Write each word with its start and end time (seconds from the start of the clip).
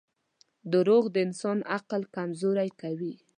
•دروغ 0.73 1.03
د 1.11 1.15
انسان 1.25 1.57
عقل 1.75 2.01
کمزوری 2.15 2.69
کوي. 2.81 3.13